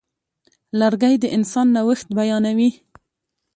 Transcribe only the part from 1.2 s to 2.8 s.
انسان نوښت بیانوي.